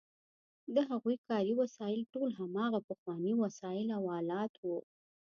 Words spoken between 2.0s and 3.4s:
ټول هماغه پخواني